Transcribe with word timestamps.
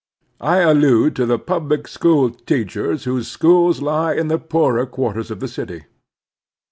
I 0.39 0.61
allude 0.61 1.15
to 1.17 1.27
the 1.27 1.37
public 1.37 1.87
school 1.87 2.31
teachers 2.31 3.03
whose 3.03 3.27
schools 3.27 3.83
lie 3.83 4.15
in 4.15 4.29
the 4.29 4.39
poorer 4.39 4.87
quarters 4.87 5.29
of 5.29 5.41
the 5.41 5.47
city. 5.47 5.83